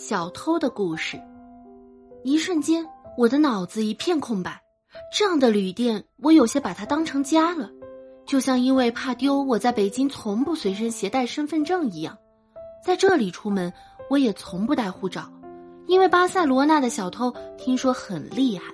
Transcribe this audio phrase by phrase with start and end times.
[0.00, 1.20] 小偷的故事。
[2.22, 4.62] 一瞬间，我的脑子一片空白。
[5.12, 7.68] 这样的旅店，我有些把它当成家了，
[8.24, 12.16] 就像因为怕丢，我在北京从不随身携带身份证一样。
[12.80, 13.72] 在这里出门，
[14.08, 15.28] 我也从不带护照，
[15.88, 18.72] 因为巴塞罗那的小偷听说很厉害，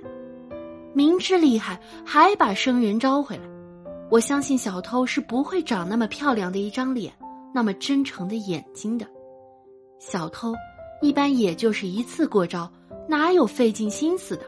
[0.93, 3.45] 明知厉害还把生人招回来。
[4.11, 7.15] 我相信小偷是不会长那么漂亮的一张脸，
[7.55, 9.07] 那么真诚的眼睛的。
[9.99, 10.53] 小偷
[11.05, 12.67] 一般也就是一次过招，
[13.07, 14.43] 哪有费尽心思的？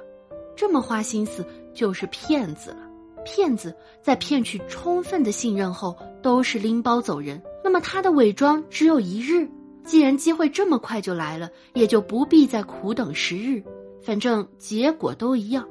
[0.57, 1.45] 这么花心思
[1.75, 2.79] 就是骗子了。
[3.27, 7.43] 骗子在骗取充分的信任后，都是拎包走人。
[7.63, 9.47] 那么他的伪装只有一日。
[9.85, 13.63] 既然机会这么快就来了，也就不必再苦等十日。
[14.03, 15.69] 反正结果都一样。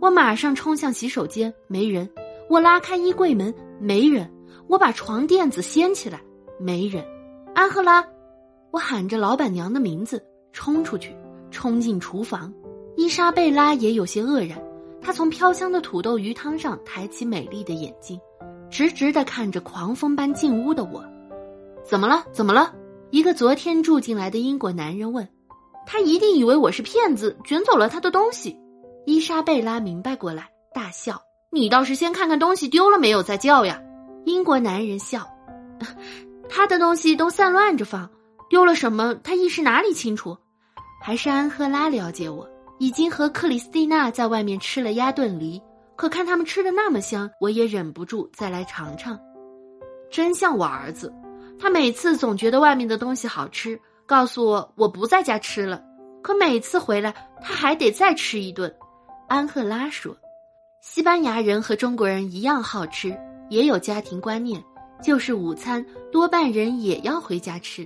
[0.00, 2.04] 我马上冲向洗手间，没人；
[2.50, 4.26] 我拉开衣柜门，没人；
[4.66, 6.20] 我把床垫子掀起来，
[6.58, 7.04] 没人。
[7.54, 8.04] 安赫拉。
[8.70, 10.20] 我喊着老板娘的名字，
[10.54, 11.14] 冲出去，
[11.50, 12.50] 冲进厨房。
[12.96, 14.56] 伊莎贝拉也有些愕然，
[15.02, 18.18] 她从飘香的土豆鱼汤上抬起美丽的眼睛，
[18.70, 21.04] 直直的看着狂风般进屋的我。
[21.84, 22.24] 怎么了？
[22.32, 22.72] 怎么了？
[23.10, 25.28] 一个昨天住进来的英国男人问。
[25.86, 28.56] 他一定以为我是骗子，卷走了他的东西。
[29.04, 31.20] 伊莎贝拉明白过来，大笑。
[31.50, 33.82] 你倒是先看看东西丢了没有再叫呀。
[34.24, 35.28] 英国男人笑，
[36.48, 38.08] 他的东西都散乱着放。
[38.48, 39.14] 丢了什么？
[39.22, 40.36] 他一时哪里清楚？
[41.06, 45.60] 还是安赫拉了解我，已经和克里斯蒂娜在外面吃了鸭炖梨，
[45.96, 49.20] 可看他们吃的那么香，我也忍不住再来尝尝。
[50.10, 51.12] 真像我儿子，
[51.60, 55.84] 他每次总觉得外面的东西好吃，告诉我我不在家吃了，
[56.22, 58.74] 可每次回来他还得再吃一顿。
[59.28, 60.16] 安赫拉说
[60.80, 63.14] ：“西班牙人和中国人一样好吃，
[63.50, 64.64] 也有家庭观念，
[65.02, 67.84] 就是午餐多半人也要回家吃。”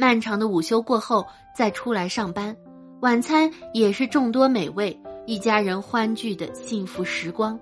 [0.00, 2.56] 漫长的午休过后，再出来上班，
[3.02, 7.60] 晚餐也是众多美味，一家人欢聚的幸福时光。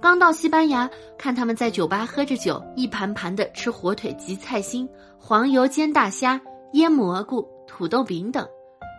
[0.00, 6.40] 刚到西班牙，看他们在酒吧喝着酒，一盘盘的吃火腿及菜心、黄油煎大虾、
[6.72, 8.48] 腌蘑菇、土豆饼等，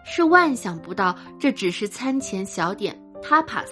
[0.05, 3.65] 是万想不到这只是餐前小点 tapas。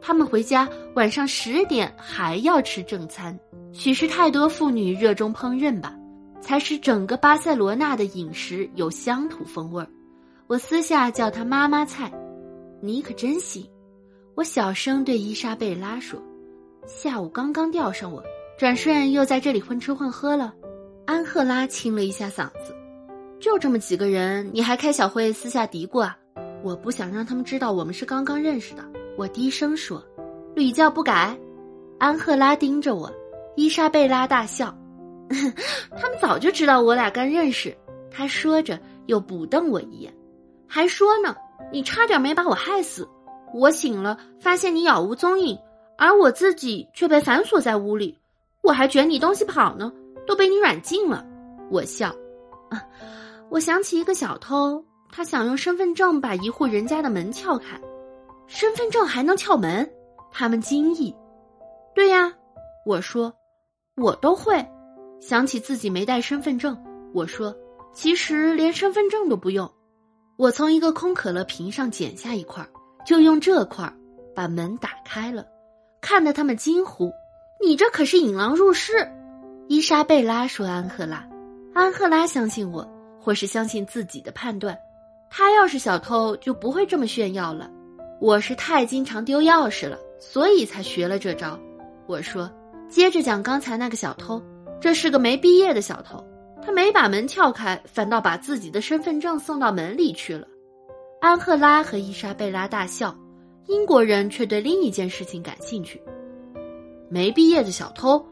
[0.00, 3.38] 他们回家晚上十点还要吃正餐，
[3.74, 5.94] 许是太多妇女热衷烹饪吧。
[6.40, 9.88] 才使整个巴塞罗那的饮食有乡土风味儿。
[10.46, 12.10] 我私下叫他妈妈菜，
[12.80, 13.68] 你可真行。
[14.34, 16.22] 我小声对伊莎贝拉说
[16.86, 18.22] ：“下午刚刚钓上我，
[18.56, 20.54] 转瞬又在这里混吃混喝了。”
[21.04, 22.74] 安赫拉清了一下嗓子
[23.40, 26.16] ：“就这么几个人，你还开小会私下嘀咕啊？”
[26.62, 28.84] 我不想让他们知道我们是刚刚认识的。
[29.16, 30.00] 我低声说
[30.54, 31.36] ：“屡教不改。”
[31.98, 33.12] 安赫拉盯着我，
[33.56, 34.72] 伊莎贝拉大笑。
[35.96, 37.76] 他们早就知道我俩刚认识，
[38.10, 40.12] 他说着又补瞪我一眼，
[40.66, 41.36] 还说呢
[41.72, 43.08] ：“你差点没把我害死。
[43.54, 45.58] 我醒了，发现你杳无踪影，
[45.96, 48.16] 而我自己却被反锁在屋里。
[48.62, 49.92] 我还卷你东西跑呢，
[50.26, 51.24] 都被你软禁了。”
[51.70, 52.08] 我笑，
[52.70, 52.82] 啊，
[53.50, 57.80] 我想起一个小偷，他想用身份证把一户人家的门撬开，
[58.46, 59.90] 身份证还能撬门？
[60.30, 61.14] 他们惊异。
[61.94, 62.32] 对呀，
[62.86, 63.32] 我说，
[63.96, 64.64] 我都会。
[65.20, 66.76] 想起自己没带身份证，
[67.12, 67.54] 我说
[67.92, 69.70] ：“其实连身份证都不用。”
[70.36, 72.66] 我从一个空可乐瓶上剪下一块，
[73.04, 73.92] 就用这块
[74.34, 75.44] 把门打开了，
[76.00, 77.10] 看得他们惊呼
[77.60, 78.92] ：“你这可是引狼入室！”
[79.66, 81.28] 伊莎贝拉说：“安赫拉，
[81.74, 82.88] 安赫拉相信我，
[83.20, 84.78] 或是相信自己的判断。
[85.28, 87.68] 他要是小偷，就不会这么炫耀了。
[88.20, 91.58] 我是太经常丢钥匙了，所以才学了这招。”
[92.06, 92.50] 我说
[92.88, 94.40] ：“接着讲刚才那个小偷。”
[94.80, 96.24] 这是个没毕业的小偷，
[96.62, 100.46] 他没把门撬开，反倒把自己的身份证送到门里去了。
[101.20, 103.16] 安赫拉和伊莎贝拉大笑，
[103.66, 106.00] 英国人却对另一件事情感兴趣。
[107.10, 108.24] 没毕业的小偷，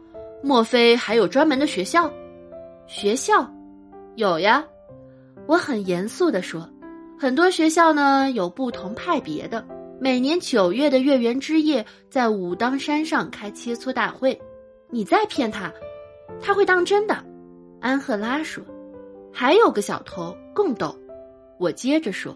[0.43, 2.09] 莫非还有专门的学校？
[2.87, 3.51] 学校，
[4.15, 4.65] 有呀。
[5.49, 6.69] 我很严肃地说，
[7.19, 9.66] 很多学校呢有不同派别的。
[9.99, 14.41] 每年九月的月圆之夜，在武当山上开切磋大会。
[14.91, 15.72] 你再骗他。
[16.41, 17.17] 他会当真的，
[17.81, 18.63] 安赫拉说。
[19.33, 20.97] 还有个小偷更逗，
[21.59, 22.34] 我接着说，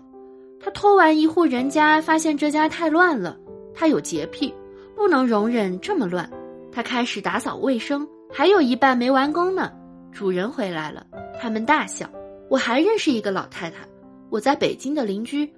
[0.60, 3.38] 他偷完一户人家，发现这家太乱了，
[3.74, 4.54] 他有洁癖，
[4.94, 6.30] 不能容忍这么乱，
[6.70, 9.72] 他开始打扫卫生，还有一半没完工呢。
[10.12, 11.06] 主人回来了，
[11.40, 12.06] 他们大笑。
[12.50, 13.76] 我还认识一个老太太，
[14.28, 15.50] 我在北京的邻居，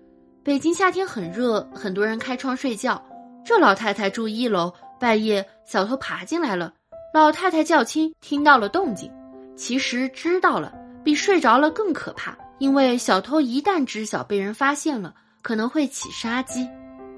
[0.44, 3.02] 北京夏天很热，很多人开窗睡觉，
[3.44, 6.72] 这老太太住一楼，半夜小偷爬进来了。
[7.12, 9.12] 老太太较轻，听到了动静，
[9.54, 10.72] 其实知道了，
[11.04, 16.66] 比睡着了更可怕，因为小偷一旦知晓被人发现了，可能会起杀机。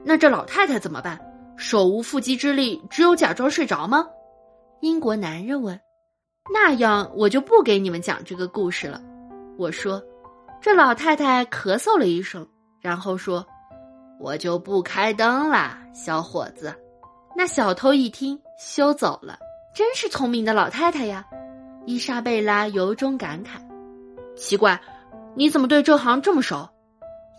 [0.03, 1.21] 那这老太太怎么办？
[1.57, 4.05] 手无缚鸡之力，只有假装睡着吗？
[4.81, 5.81] 英国男人问。
[6.53, 9.01] 那样我就不给你们讲这个故事了。
[9.57, 10.03] 我说，
[10.61, 12.45] 这老太太咳嗽了一声，
[12.81, 13.47] 然后说
[14.19, 16.75] ：“我就不开灯啦，小伙子。”
[17.37, 19.39] 那小偷一听，羞走了。
[19.75, 21.27] 真是聪明的老太太呀！
[21.85, 23.59] 伊莎贝拉由衷感慨。
[24.37, 24.81] 奇怪，
[25.35, 26.69] 你怎么对这行这么熟？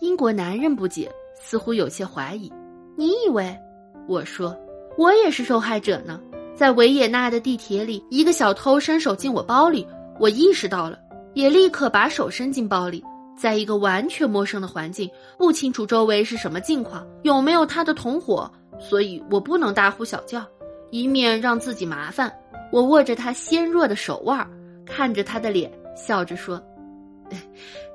[0.02, 1.10] 英国男人不解，
[1.40, 2.52] 似乎有些怀疑。
[2.94, 3.58] 你以为？
[4.06, 4.54] 我说，
[4.98, 6.20] 我也是受害者呢。
[6.54, 9.86] 在维也纳的地铁里，一个小偷伸手进我包里，
[10.20, 10.98] 我意识到了，
[11.32, 13.02] 也立刻把手伸进包里。
[13.34, 20.44] 在一个完全陌生的环境，不清楚周围是什么境况，有没有他的同伙，所以我不能大呼小叫，
[20.90, 22.32] 以免让自己麻烦。
[22.72, 24.48] 我握着他纤弱的手腕，
[24.84, 26.62] 看着他的脸，笑着说：“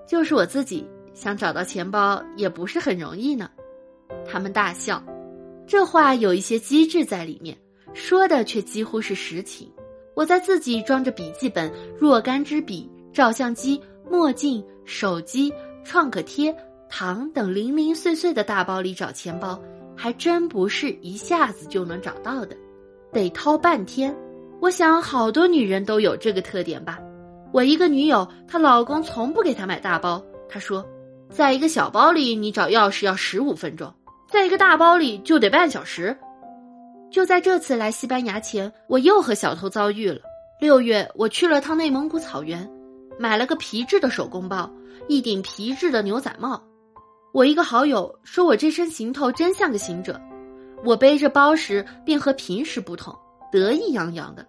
[0.07, 3.49] 就是我自己想找到钱包，也不是很容易呢。”
[4.29, 5.03] 他们大笑，
[5.67, 7.57] 这话有一些机智在里面。
[7.93, 9.69] 说的却几乎是实情。
[10.15, 15.51] 我在自己装着笔记本、若干支笔、照相机、墨镜、手机、
[15.83, 16.55] 创可贴、
[16.89, 19.61] 糖等零零碎碎的大包里找钱包，
[19.93, 22.55] 还真不是一下子就能找到的，
[23.11, 24.15] 得掏半天。
[24.59, 26.99] 我想好多女人都有这个特点吧。
[27.51, 30.23] 我一个女友，她老公从不给她买大包。
[30.47, 30.85] 她说，
[31.29, 33.93] 在一个小包里你找钥匙要十五分钟，
[34.29, 36.15] 在一个大包里就得半小时。
[37.09, 40.21] 就在这次来西班牙前，我又和小偷遭遇了。
[40.61, 42.69] 六月，我去了趟内蒙古草原，
[43.19, 44.71] 买了个皮质的手工包，
[45.07, 46.61] 一顶皮质的牛仔帽。
[47.33, 50.21] 我一个好友说我这身行头真像个行者。
[50.83, 53.17] 我背着包时便和平时不同，
[53.51, 54.45] 得意洋洋的。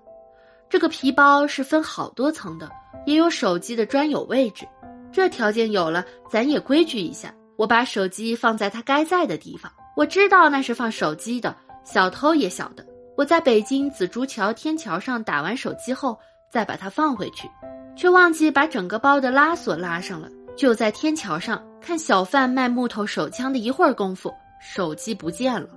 [0.68, 2.70] 这个皮包是分好多层的，
[3.06, 4.66] 也有手机的专有位置。
[5.12, 7.34] 这条件有了，咱也规矩一下。
[7.56, 11.54] 我把手机放在它该在的地方，我知道那是放手机的。
[11.84, 12.84] 小偷也晓得，
[13.16, 16.18] 我在北京紫竹桥天桥上打完手机后，
[16.50, 17.48] 再把它放回去，
[17.94, 20.28] 却忘记把整个包的拉锁拉上了。
[20.56, 25.68] 就在天桥上看小贩卖木头手枪的一会儿功夫，手机不见了。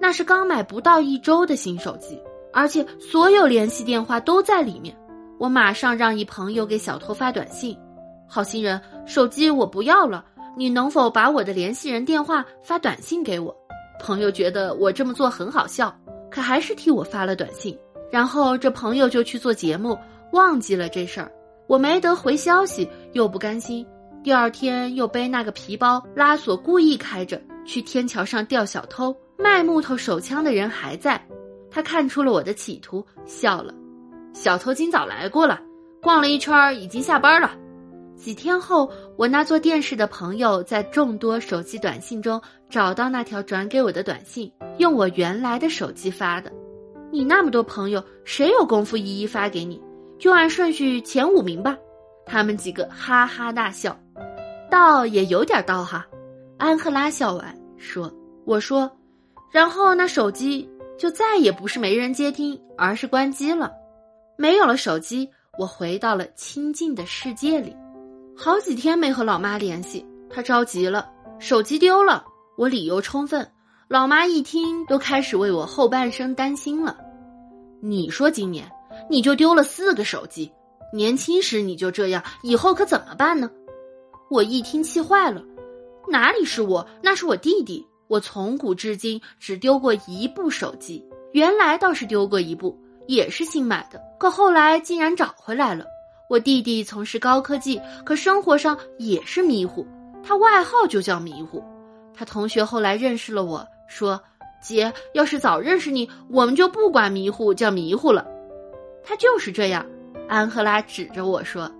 [0.00, 2.20] 那是刚买不到一周的新手机，
[2.52, 4.96] 而且所有联系电话都在里面。
[5.38, 7.76] 我马上让一朋友给小偷发短信
[8.26, 10.24] ：“好心人，手机我不要了，
[10.56, 13.54] 你能否把我的联系人电话发短信给我？”
[14.00, 15.92] 朋友觉得我这么做很好笑，
[16.30, 17.78] 可还是替我发了短信。
[18.10, 19.98] 然后这朋友就去做节目，
[20.32, 21.30] 忘记了这事儿。
[21.66, 23.86] 我没得回消息，又不甘心，
[24.22, 29.14] 第二天又背那个皮包，拉锁故意开着，去天桥上钓小偷。
[29.38, 31.24] 卖木头手枪的人还在，
[31.70, 33.72] 他看出了我的企图，笑了。
[34.34, 35.60] 小偷今早来过了，
[36.02, 37.52] 逛了一圈，已经下班了。
[38.16, 46.52] 几天后，我那做电视的朋友在众多手机短信中找到那条转给我的短信，用我原来的手机发的。
[47.12, 49.80] 你那么多朋友，谁有功夫一一发给你？
[50.18, 51.76] 就按顺序前五名吧。
[52.26, 53.96] 他们几个哈哈大笑，
[54.68, 56.04] 道也有点道哈。
[56.58, 58.12] 安赫拉笑完说
[58.44, 58.90] ：“我说，
[59.50, 60.68] 然后那手机
[60.98, 63.72] 就再也不是没人接听，而是关机了。
[64.36, 65.28] 没有了手机，
[65.58, 67.74] 我回到了清静的世界里。”
[68.36, 72.24] 好几天没和老妈联系，她着急了，手机丢了。
[72.56, 73.50] 我理由充分，
[73.88, 76.96] 老妈一听都开始为我后半生担心了。
[77.80, 78.70] 你说今年
[79.10, 80.52] 你就丢了四个手机，
[80.92, 83.50] 年轻时你就这样，以后可怎么办呢？
[84.30, 85.42] 我一听气坏了，
[86.08, 87.84] 哪里是我，那是我弟弟。
[88.08, 95.84] 我从古至今只丢过一部手机，原来倒是丢过一部，也是新买的，可后来竟然找回来了。
[96.28, 99.86] 我弟弟从事高科技，可生活上也是迷糊。
[100.22, 101.62] 他外号就叫迷糊。
[102.14, 104.20] 他同学后来认识了我，说
[104.60, 108.26] ：“姐，要是早认识你，我们就不管迷糊叫迷糊了。”
[109.04, 109.86] 他就是这样。
[110.28, 111.70] 安赫拉指着我说：“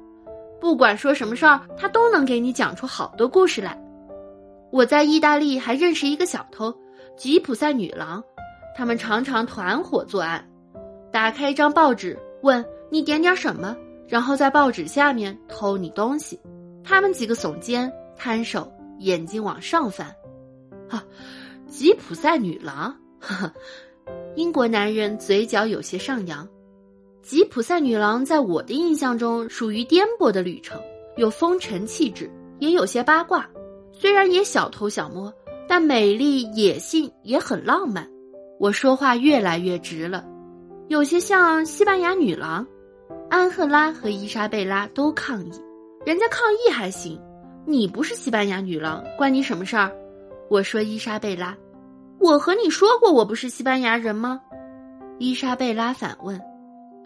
[0.60, 3.78] 不管说什么事儿，他都能给你讲出好多故事来。”
[4.70, 6.74] 我在意大利还认识一个小偷，
[7.16, 8.22] 吉普赛女郎，
[8.76, 10.46] 他们常常团伙作案。
[11.12, 13.76] 打开一张报纸，问你点点什么。
[14.06, 16.40] 然后在报纸下面偷你东西，
[16.82, 20.06] 他们几个耸肩摊手，眼睛往上翻，
[20.88, 21.04] 哈，
[21.66, 23.52] 吉普赛女郎，呵呵，
[24.34, 26.48] 英国男人嘴角有些上扬。
[27.22, 30.80] 吉普赛女郎在我的印象中属于颠簸的旅程，
[31.18, 33.46] 有风尘气质，也有些八卦，
[34.00, 35.32] 虽然也小偷小摸，
[35.68, 38.08] 但美丽野性也很浪漫。
[38.60, 40.24] 我说话越来越直了，
[40.86, 42.64] 有些像西班牙女郎。
[43.28, 45.50] 安赫拉和伊莎贝拉都抗议，
[46.06, 47.20] 人家抗议还行，
[47.66, 49.92] 你不是西班牙女郎，关你什么事儿？
[50.48, 51.56] 我说伊莎贝拉，
[52.20, 54.40] 我和你说过我不是西班牙人吗？
[55.18, 56.40] 伊莎贝拉反问。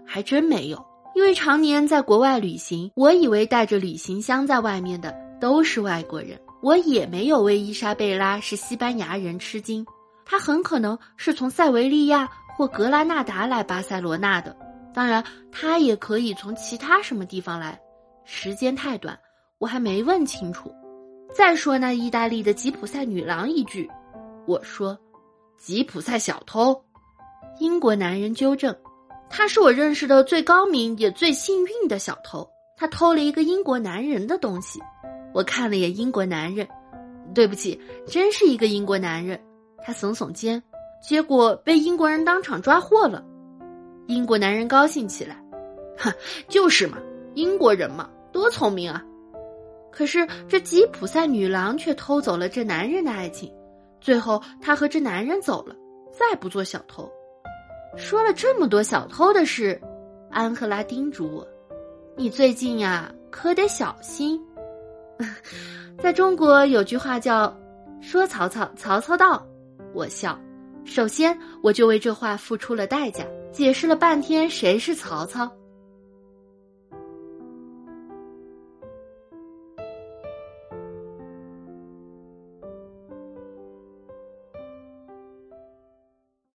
[0.05, 0.85] 还真没有，
[1.15, 6.39] 因为常年在国外旅行，我以为带着旅行箱在外面的都是外国人。
[6.63, 9.85] 我也没有为伊莎贝拉是西班牙人吃惊，
[10.25, 14.57] 她很可能是从塞维利亚或格拉纳达来巴塞罗那的。
[14.95, 17.79] 当然，她也可以从其他什么地方来。
[18.25, 19.19] 时间太短，
[19.59, 20.73] 我还没问清楚。
[21.35, 23.91] 再说那意大利的吉普赛女郎一句，
[24.47, 24.97] 我说
[25.59, 26.81] ：“吉普赛小偷。”
[27.59, 28.75] 英国男人纠正。
[29.29, 32.49] 他是我认识的最高明也最幸运的小偷。
[32.77, 34.79] 他偷了一个英国男人的东西。
[35.33, 36.67] 我看了眼英国男人，
[37.35, 39.41] 对不起，真是一个英国男人。
[39.85, 40.63] 他耸耸肩，
[41.03, 43.25] 结果被英国人当场抓获了。
[44.07, 45.43] 英国男人高兴起来，
[45.97, 46.13] 哼，
[46.49, 46.99] 就是嘛，
[47.35, 49.03] 英国人嘛，多聪明啊！
[49.91, 53.53] 可是这吉普赛女郎却偷走了这男人的爱情，
[54.01, 55.75] 最后他和这男人走了，
[56.11, 57.11] 再不做小偷。
[57.97, 59.81] 说了这么多小偷的事，
[60.31, 61.47] 安赫拉叮嘱我
[62.17, 64.41] ：“你最近呀，可得小心。”
[66.03, 67.57] 在中国有句话叫
[68.03, 69.41] “说曹操，曹操到”，
[69.95, 70.37] 我笑。
[70.85, 75.49] 首先，我就为这话付出了代价，解释了半天谁是曹操。